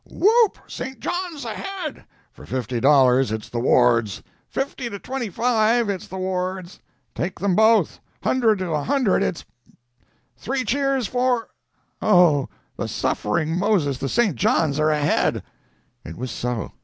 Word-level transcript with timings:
"Whoop! 0.09 0.57
St. 0.65 0.99
John's 0.99 1.45
ahead!" 1.45 2.05
"For 2.31 2.43
fifty 2.47 2.79
dollars 2.79 3.31
it's 3.31 3.49
the 3.49 3.59
Wards!" 3.59 4.23
"Fifty 4.49 4.89
to 4.89 4.97
twenty 4.97 5.29
five 5.29 5.89
it's 5.89 6.07
the 6.07 6.17
Wards!" 6.17 6.79
"Take 7.13 7.37
them 7.39 7.55
both!—hundred 7.55 8.57
to 8.57 8.71
a 8.71 8.83
hundred 8.83 9.21
it's______" 9.21 9.43
"Three 10.35 10.63
cheers 10.63 11.05
for—Oh, 11.05 12.49
the 12.77 12.87
suffering 12.87 13.59
Moses, 13.59 13.99
the 13.99 14.09
St. 14.09 14.35
John's 14.35 14.79
are 14.79 14.89
ahead!" 14.89 15.43
It 16.03 16.17
was 16.17 16.31
so. 16.31 16.71